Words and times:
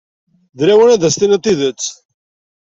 D 0.57 0.59
lawan 0.67 0.89
ad 0.93 1.03
as-tiniḍ 1.07 1.39
tidet. 1.43 1.83